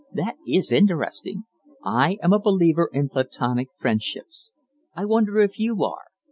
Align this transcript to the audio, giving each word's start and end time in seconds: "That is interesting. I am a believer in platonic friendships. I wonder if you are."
"That 0.11 0.37
is 0.47 0.71
interesting. 0.71 1.43
I 1.85 2.17
am 2.23 2.33
a 2.33 2.39
believer 2.39 2.89
in 2.91 3.07
platonic 3.09 3.67
friendships. 3.77 4.49
I 4.95 5.05
wonder 5.05 5.37
if 5.37 5.59
you 5.59 5.83
are." 5.83 6.05